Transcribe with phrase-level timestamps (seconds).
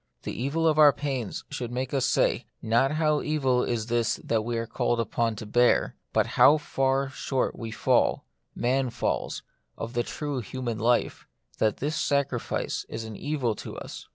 [0.23, 4.43] The evil of our pains should make us say, not how evil is this that
[4.43, 8.25] we are called upon to bear, but how far short we fall—
[8.67, 9.43] man falls—
[9.77, 11.27] of the true human life,
[11.59, 14.07] that this sacrifice is an evil to us.